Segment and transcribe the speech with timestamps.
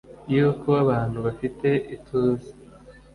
[0.33, 2.49] Yuko abantu bafite ituze